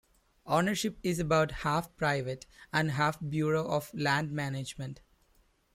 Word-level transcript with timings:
Ownership 0.47 0.97
is 1.03 1.19
about 1.19 1.51
half 1.51 1.95
private, 1.95 2.47
and 2.73 2.89
half 2.89 3.19
Bureau 3.21 3.67
of 3.67 3.91
Land 3.93 4.31
Management. 4.31 5.01